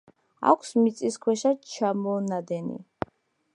აქვს 0.51 0.71
მიწისქვეშა 0.85 1.53
ჩამონადენი. 1.73 2.81